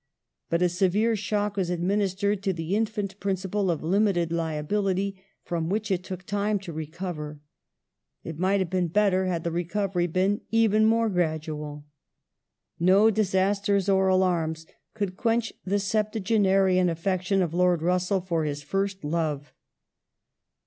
But 0.49 0.63
a 0.63 0.67
severe 0.69 1.15
shock 1.15 1.55
was 1.55 1.69
administered 1.69 2.41
to 2.41 2.53
the 2.53 2.73
infant 2.75 3.19
principle 3.19 3.69
of 3.69 3.83
limited 3.83 4.31
liability 4.31 5.21
from 5.43 5.69
which 5.69 5.91
it 5.91 6.03
took 6.03 6.23
time 6.23 6.57
to 6.61 6.73
recover. 6.73 7.39
It 8.23 8.39
might 8.39 8.59
have 8.61 8.71
been 8.71 8.87
better 8.87 9.27
had 9.27 9.43
the 9.43 9.51
i 9.51 9.63
ecovery 9.63 10.11
been 10.11 10.41
even 10.49 10.87
more 10.87 11.07
gradual. 11.07 11.85
No 12.79 13.11
disasters 13.11 13.87
or 13.87 14.07
alai*ms 14.07 14.65
could 14.95 15.17
quench 15.17 15.53
the 15.65 15.77
septuagenarian 15.77 16.89
affec 16.89 17.19
Parlia 17.21 17.25
tion 17.27 17.41
of 17.43 17.53
Lord 17.53 17.83
Russell 17.83 18.21
for 18.21 18.43
his 18.43 18.63
first 18.63 19.03
love. 19.03 19.53